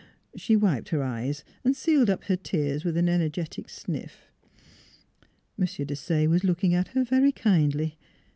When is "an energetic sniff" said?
2.97-4.31